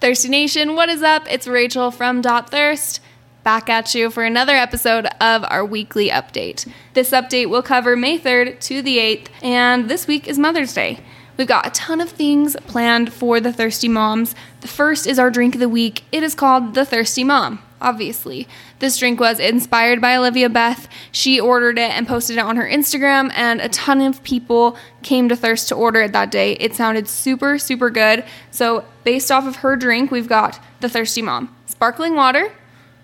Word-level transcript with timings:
Thirsty 0.00 0.30
Nation, 0.30 0.76
what 0.76 0.88
is 0.88 1.02
up? 1.02 1.30
It's 1.30 1.46
Rachel 1.46 1.90
from 1.90 2.22
Dot 2.22 2.50
Thirst. 2.50 3.00
Back 3.44 3.68
at 3.68 3.94
you 3.94 4.08
for 4.10 4.24
another 4.24 4.54
episode 4.54 5.04
of 5.20 5.44
our 5.44 5.62
weekly 5.62 6.08
update. 6.08 6.66
This 6.94 7.10
update 7.10 7.50
will 7.50 7.60
cover 7.60 7.96
May 7.96 8.18
3rd 8.18 8.60
to 8.60 8.80
the 8.80 8.96
8th, 8.96 9.26
and 9.42 9.90
this 9.90 10.06
week 10.06 10.26
is 10.26 10.38
Mother's 10.38 10.72
Day. 10.72 11.00
We've 11.36 11.46
got 11.46 11.66
a 11.66 11.70
ton 11.72 12.00
of 12.00 12.08
things 12.08 12.56
planned 12.66 13.12
for 13.12 13.40
the 13.40 13.52
Thirsty 13.52 13.88
Moms. 13.88 14.34
The 14.62 14.68
first 14.68 15.06
is 15.06 15.18
our 15.18 15.30
drink 15.30 15.54
of 15.54 15.60
the 15.60 15.68
week. 15.68 16.04
It 16.10 16.22
is 16.22 16.34
called 16.34 16.72
the 16.72 16.86
Thirsty 16.86 17.22
Mom, 17.22 17.62
obviously. 17.80 18.46
This 18.78 18.96
drink 18.98 19.20
was 19.20 19.38
inspired 19.38 20.00
by 20.00 20.16
Olivia 20.16 20.48
Beth. 20.48 20.88
She 21.12 21.40
ordered 21.40 21.78
it 21.78 21.90
and 21.90 22.06
posted 22.06 22.36
it 22.36 22.40
on 22.40 22.56
her 22.56 22.68
Instagram, 22.68 23.32
and 23.34 23.60
a 23.60 23.68
ton 23.68 24.00
of 24.00 24.22
people 24.22 24.76
came 25.02 25.28
to 25.28 25.36
Thirst 25.36 25.68
to 25.68 25.74
order 25.74 26.02
it 26.02 26.12
that 26.12 26.30
day. 26.30 26.52
It 26.54 26.74
sounded 26.74 27.08
super, 27.08 27.58
super 27.58 27.90
good. 27.90 28.24
So, 28.50 28.84
based 29.04 29.30
off 29.30 29.46
of 29.46 29.56
her 29.56 29.76
drink, 29.76 30.10
we've 30.10 30.28
got 30.28 30.60
the 30.80 30.88
Thirsty 30.88 31.22
Mom 31.22 31.54
sparkling 31.66 32.14
water, 32.14 32.52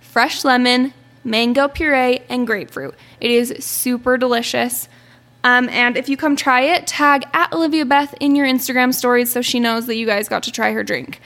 fresh 0.00 0.44
lemon, 0.44 0.92
mango 1.24 1.68
puree, 1.68 2.20
and 2.28 2.46
grapefruit. 2.46 2.94
It 3.20 3.30
is 3.30 3.54
super 3.64 4.16
delicious. 4.16 4.88
Um, 5.42 5.68
and 5.70 5.96
if 5.96 6.08
you 6.08 6.16
come 6.16 6.36
try 6.36 6.62
it, 6.62 6.86
tag 6.86 7.24
at 7.32 7.52
Olivia 7.52 7.84
Beth 7.84 8.14
in 8.20 8.36
your 8.36 8.46
Instagram 8.46 8.92
stories 8.92 9.32
so 9.32 9.40
she 9.40 9.58
knows 9.58 9.86
that 9.86 9.96
you 9.96 10.06
guys 10.06 10.28
got 10.28 10.42
to 10.44 10.52
try 10.52 10.72
her 10.72 10.84
drink. 10.84 11.20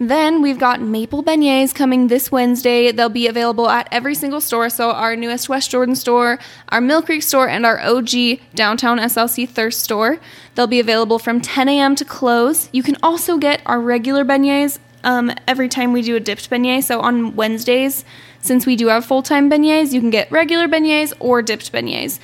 Then 0.00 0.40
we've 0.40 0.58
got 0.58 0.80
maple 0.80 1.22
beignets 1.22 1.74
coming 1.74 2.06
this 2.06 2.32
Wednesday. 2.32 2.90
They'll 2.90 3.10
be 3.10 3.26
available 3.26 3.68
at 3.68 3.86
every 3.92 4.14
single 4.14 4.40
store. 4.40 4.70
So, 4.70 4.92
our 4.92 5.14
newest 5.14 5.50
West 5.50 5.70
Jordan 5.70 5.94
store, 5.94 6.38
our 6.70 6.80
Mill 6.80 7.02
Creek 7.02 7.22
store, 7.22 7.50
and 7.50 7.66
our 7.66 7.78
OG 7.78 8.40
downtown 8.54 8.98
SLC 8.98 9.46
Thirst 9.46 9.80
store. 9.82 10.18
They'll 10.54 10.66
be 10.66 10.80
available 10.80 11.18
from 11.18 11.42
10 11.42 11.68
a.m. 11.68 11.94
to 11.96 12.06
close. 12.06 12.70
You 12.72 12.82
can 12.82 12.96
also 13.02 13.36
get 13.36 13.60
our 13.66 13.78
regular 13.78 14.24
beignets 14.24 14.78
um, 15.04 15.32
every 15.46 15.68
time 15.68 15.92
we 15.92 16.00
do 16.00 16.16
a 16.16 16.20
dipped 16.20 16.48
beignet. 16.48 16.84
So, 16.84 17.02
on 17.02 17.36
Wednesdays, 17.36 18.06
since 18.40 18.64
we 18.64 18.76
do 18.76 18.86
have 18.86 19.04
full 19.04 19.22
time 19.22 19.50
beignets, 19.50 19.92
you 19.92 20.00
can 20.00 20.08
get 20.08 20.32
regular 20.32 20.66
beignets 20.66 21.12
or 21.20 21.42
dipped 21.42 21.70
beignets. 21.74 22.18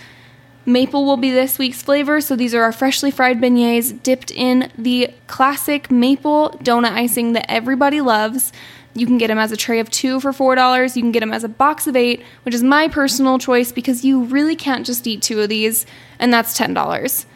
Maple 0.69 1.05
will 1.05 1.17
be 1.17 1.31
this 1.31 1.59
week's 1.59 1.81
flavor, 1.81 2.21
so 2.21 2.35
these 2.35 2.53
are 2.53 2.63
our 2.63 2.73
freshly 2.73 3.13
fried 3.13 3.41
beignets 3.41 4.03
dipped 4.03 4.33
in 4.33 4.73
the 4.77 5.11
classic 5.29 5.93
maple 5.93 6.59
donut 6.61 6.91
icing 6.91 7.35
that 7.35 7.49
everybody 7.49 8.01
loves. 8.01 8.53
You 8.93 9.07
can 9.07 9.17
get 9.17 9.29
them 9.29 9.39
as 9.39 9.53
a 9.53 9.57
tray 9.57 9.79
of 9.79 9.89
two 9.91 10.19
for 10.19 10.33
$4. 10.33 10.97
You 10.97 11.03
can 11.03 11.13
get 11.13 11.21
them 11.21 11.33
as 11.33 11.45
a 11.45 11.49
box 11.49 11.87
of 11.87 11.95
eight, 11.95 12.25
which 12.43 12.55
is 12.55 12.65
my 12.65 12.89
personal 12.89 13.39
choice 13.39 13.71
because 13.71 14.05
you 14.05 14.25
really 14.25 14.57
can't 14.57 14.85
just 14.85 15.07
eat 15.07 15.23
two 15.23 15.41
of 15.41 15.49
these, 15.49 15.87
and 16.19 16.35
that's 16.35 16.59
$10. 16.59 17.27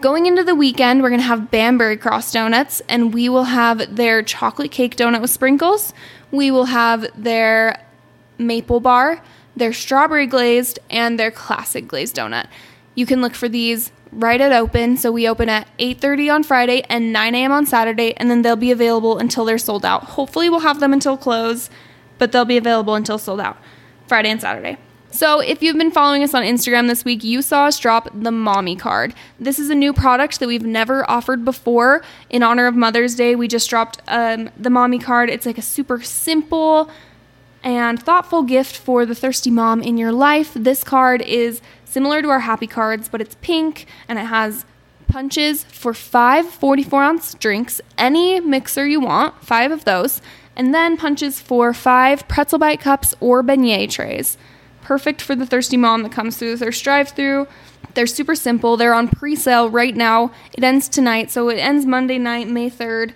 Going 0.00 0.24
into 0.24 0.42
the 0.42 0.54
weekend, 0.54 1.02
we're 1.02 1.10
going 1.10 1.20
to 1.20 1.26
have 1.26 1.50
Banbury 1.50 1.98
Cross 1.98 2.32
Donuts, 2.32 2.80
and 2.88 3.12
we 3.12 3.28
will 3.28 3.44
have 3.44 3.94
their 3.94 4.22
chocolate 4.22 4.70
cake 4.70 4.96
donut 4.96 5.20
with 5.20 5.30
sprinkles. 5.30 5.92
We 6.30 6.50
will 6.50 6.66
have 6.66 7.06
their 7.14 7.84
maple 8.38 8.80
bar 8.80 9.22
their 9.56 9.72
strawberry 9.72 10.26
glazed, 10.26 10.78
and 10.90 11.18
their 11.18 11.30
classic 11.30 11.88
glazed 11.88 12.16
donut. 12.16 12.46
You 12.94 13.06
can 13.06 13.20
look 13.20 13.34
for 13.34 13.48
these 13.48 13.90
right 14.12 14.40
at 14.40 14.52
open. 14.52 14.96
So 14.96 15.10
we 15.10 15.28
open 15.28 15.48
at 15.48 15.68
8:30 15.78 16.30
on 16.30 16.42
Friday 16.42 16.82
and 16.88 17.12
9 17.12 17.34
a.m. 17.34 17.52
on 17.52 17.66
Saturday, 17.66 18.14
and 18.16 18.30
then 18.30 18.42
they'll 18.42 18.56
be 18.56 18.70
available 18.70 19.18
until 19.18 19.44
they're 19.44 19.58
sold 19.58 19.84
out. 19.84 20.04
Hopefully, 20.04 20.48
we'll 20.48 20.60
have 20.60 20.80
them 20.80 20.92
until 20.92 21.16
close, 21.16 21.70
but 22.18 22.32
they'll 22.32 22.44
be 22.44 22.56
available 22.56 22.94
until 22.94 23.18
sold 23.18 23.40
out 23.40 23.56
Friday 24.06 24.30
and 24.30 24.40
Saturday. 24.40 24.78
So, 25.10 25.38
if 25.38 25.62
you've 25.62 25.78
been 25.78 25.92
following 25.92 26.24
us 26.24 26.34
on 26.34 26.42
Instagram 26.42 26.88
this 26.88 27.04
week, 27.04 27.22
you 27.22 27.40
saw 27.40 27.66
us 27.66 27.78
drop 27.78 28.08
the 28.12 28.32
Mommy 28.32 28.74
Card. 28.74 29.14
This 29.38 29.60
is 29.60 29.70
a 29.70 29.74
new 29.74 29.92
product 29.92 30.40
that 30.40 30.48
we've 30.48 30.64
never 30.64 31.08
offered 31.08 31.44
before. 31.44 32.02
In 32.30 32.42
honor 32.42 32.66
of 32.66 32.74
Mother's 32.74 33.14
Day, 33.14 33.36
we 33.36 33.46
just 33.46 33.70
dropped 33.70 34.00
um, 34.08 34.50
the 34.58 34.70
Mommy 34.70 34.98
Card. 34.98 35.30
It's 35.30 35.46
like 35.46 35.56
a 35.56 35.62
super 35.62 36.02
simple, 36.02 36.90
and 37.64 38.00
thoughtful 38.00 38.42
gift 38.42 38.76
for 38.76 39.06
the 39.06 39.14
thirsty 39.14 39.50
mom 39.50 39.82
in 39.82 39.96
your 39.96 40.12
life. 40.12 40.52
This 40.54 40.84
card 40.84 41.22
is 41.22 41.62
similar 41.84 42.20
to 42.20 42.28
our 42.28 42.40
happy 42.40 42.66
cards, 42.66 43.08
but 43.08 43.22
it's 43.22 43.36
pink 43.40 43.86
and 44.06 44.18
it 44.18 44.26
has 44.26 44.66
punches 45.08 45.64
for 45.64 45.94
five 45.94 46.46
44 46.46 47.02
ounce 47.02 47.34
drinks, 47.34 47.80
any 47.96 48.38
mixer 48.38 48.86
you 48.86 49.00
want, 49.00 49.42
five 49.42 49.72
of 49.72 49.84
those, 49.84 50.20
and 50.54 50.74
then 50.74 50.96
punches 50.96 51.40
for 51.40 51.72
five 51.72 52.28
pretzel 52.28 52.58
bite 52.58 52.80
cups 52.80 53.14
or 53.18 53.42
beignet 53.42 53.90
trays. 53.90 54.36
Perfect 54.82 55.22
for 55.22 55.34
the 55.34 55.46
thirsty 55.46 55.78
mom 55.78 56.02
that 56.02 56.12
comes 56.12 56.36
through 56.36 56.50
the 56.56 56.64
thirst 56.66 56.84
drive 56.84 57.08
through. 57.08 57.48
They're 57.94 58.06
super 58.06 58.34
simple. 58.34 58.76
They're 58.76 58.92
on 58.92 59.08
pre 59.08 59.34
sale 59.36 59.70
right 59.70 59.96
now. 59.96 60.32
It 60.52 60.62
ends 60.62 60.88
tonight, 60.88 61.30
so 61.30 61.48
it 61.48 61.56
ends 61.56 61.86
Monday 61.86 62.18
night, 62.18 62.48
May 62.48 62.68
3rd. 62.68 63.14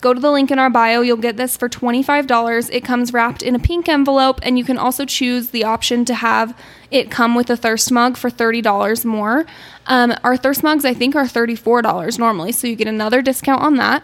Go 0.00 0.14
to 0.14 0.20
the 0.20 0.30
link 0.30 0.50
in 0.50 0.58
our 0.58 0.70
bio. 0.70 1.02
You'll 1.02 1.18
get 1.18 1.36
this 1.36 1.56
for 1.56 1.68
$25. 1.68 2.70
It 2.72 2.84
comes 2.84 3.12
wrapped 3.12 3.42
in 3.42 3.54
a 3.54 3.58
pink 3.58 3.88
envelope, 3.88 4.40
and 4.42 4.58
you 4.58 4.64
can 4.64 4.78
also 4.78 5.04
choose 5.04 5.50
the 5.50 5.64
option 5.64 6.06
to 6.06 6.14
have 6.14 6.56
it 6.90 7.10
come 7.10 7.34
with 7.34 7.50
a 7.50 7.56
thirst 7.56 7.92
mug 7.92 8.16
for 8.16 8.30
$30 8.30 9.04
more. 9.04 9.44
Um, 9.86 10.14
our 10.24 10.36
thirst 10.36 10.62
mugs, 10.62 10.84
I 10.86 10.94
think, 10.94 11.14
are 11.14 11.24
$34 11.24 12.18
normally, 12.18 12.52
so 12.52 12.66
you 12.66 12.76
get 12.76 12.88
another 12.88 13.20
discount 13.20 13.62
on 13.62 13.76
that. 13.76 14.02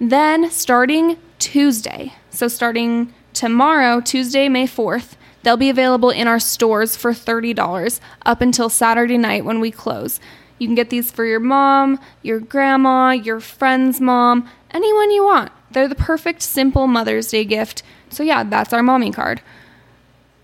Then, 0.00 0.50
starting 0.50 1.16
Tuesday, 1.38 2.14
so 2.30 2.48
starting 2.48 3.14
tomorrow, 3.32 4.00
Tuesday, 4.00 4.48
May 4.48 4.66
4th, 4.66 5.14
they'll 5.44 5.56
be 5.56 5.70
available 5.70 6.10
in 6.10 6.26
our 6.26 6.40
stores 6.40 6.96
for 6.96 7.12
$30 7.12 8.00
up 8.26 8.40
until 8.40 8.68
Saturday 8.68 9.18
night 9.18 9.44
when 9.44 9.60
we 9.60 9.70
close. 9.70 10.18
You 10.58 10.68
can 10.68 10.74
get 10.76 10.90
these 10.90 11.10
for 11.10 11.24
your 11.24 11.40
mom, 11.40 11.98
your 12.22 12.38
grandma, 12.38 13.10
your 13.10 13.40
friend's 13.40 14.00
mom, 14.00 14.48
anyone 14.72 15.10
you 15.10 15.24
want. 15.24 15.52
They're 15.70 15.88
the 15.88 15.94
perfect, 15.94 16.42
simple 16.42 16.86
Mother's 16.86 17.28
Day 17.28 17.44
gift. 17.44 17.82
So, 18.10 18.22
yeah, 18.22 18.44
that's 18.44 18.72
our 18.72 18.82
mommy 18.82 19.10
card. 19.10 19.40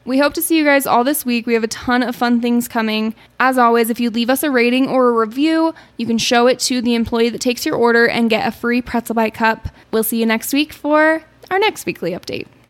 We 0.04 0.18
hope 0.18 0.32
to 0.34 0.42
see 0.42 0.56
you 0.56 0.64
guys 0.64 0.86
all 0.86 1.04
this 1.04 1.26
week. 1.26 1.46
We 1.46 1.52
have 1.52 1.64
a 1.64 1.68
ton 1.68 2.02
of 2.02 2.16
fun 2.16 2.40
things 2.40 2.66
coming. 2.66 3.14
As 3.38 3.58
always, 3.58 3.90
if 3.90 4.00
you 4.00 4.08
leave 4.08 4.30
us 4.30 4.42
a 4.42 4.50
rating 4.50 4.88
or 4.88 5.08
a 5.08 5.12
review, 5.12 5.74
you 5.98 6.06
can 6.06 6.16
show 6.16 6.46
it 6.46 6.58
to 6.60 6.80
the 6.80 6.94
employee 6.94 7.28
that 7.28 7.42
takes 7.42 7.66
your 7.66 7.76
order 7.76 8.08
and 8.08 8.30
get 8.30 8.46
a 8.46 8.50
free 8.50 8.80
pretzel 8.80 9.14
bite 9.14 9.34
cup. 9.34 9.68
We'll 9.92 10.02
see 10.04 10.18
you 10.18 10.24
next 10.24 10.54
week 10.54 10.72
for 10.72 11.24
our 11.50 11.58
next 11.58 11.84
weekly 11.84 12.12
update. 12.12 12.46